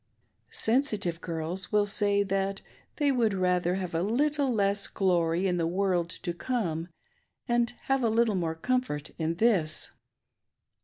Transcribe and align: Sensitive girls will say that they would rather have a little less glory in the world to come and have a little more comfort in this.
Sensitive 0.49 1.21
girls 1.21 1.71
will 1.71 1.85
say 1.85 2.23
that 2.23 2.63
they 2.95 3.11
would 3.11 3.35
rather 3.35 3.75
have 3.75 3.93
a 3.93 4.01
little 4.01 4.51
less 4.51 4.87
glory 4.87 5.45
in 5.45 5.57
the 5.57 5.67
world 5.67 6.09
to 6.09 6.33
come 6.33 6.87
and 7.47 7.75
have 7.83 8.03
a 8.03 8.09
little 8.09 8.33
more 8.33 8.55
comfort 8.55 9.11
in 9.19 9.35
this. 9.35 9.91